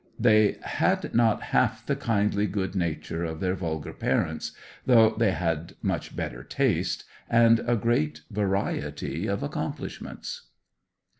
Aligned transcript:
They 0.19 0.57
had 0.63 1.13
not 1.13 1.43
half 1.43 1.85
the 1.85 1.95
kindly 1.95 2.47
good 2.47 2.73
nature 2.75 3.23
of 3.23 3.39
their 3.39 3.53
vulgar 3.53 3.93
parents, 3.93 4.51
though 4.87 5.11
they 5.11 5.29
had 5.29 5.75
much 5.83 6.15
better 6.15 6.43
taste, 6.43 7.03
and 7.29 7.59
a 7.67 7.75
great 7.75 8.21
variety 8.31 9.27
of 9.27 9.43
accomplishments. 9.43 10.47